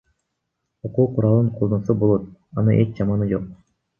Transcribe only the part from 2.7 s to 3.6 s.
эч жаманы жок.